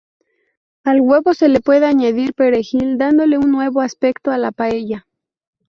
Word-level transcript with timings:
Al 0.83 0.99
huevo 0.99 1.35
se 1.35 1.47
le 1.47 1.59
puede 1.59 1.85
añadir 1.85 2.33
perejil 2.33 2.97
dándole 2.97 3.37
un 3.37 3.51
nuevo 3.51 3.81
aspecto 3.81 4.31
a 4.31 4.39
la 4.39 4.51
paella. 4.51 5.05